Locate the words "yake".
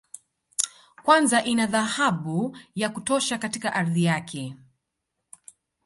4.03-4.55